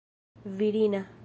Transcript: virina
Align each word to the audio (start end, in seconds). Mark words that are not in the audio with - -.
virina 0.49 1.05